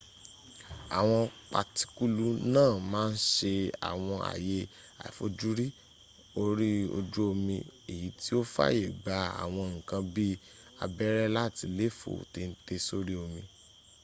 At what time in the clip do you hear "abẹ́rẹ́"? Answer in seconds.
10.83-11.33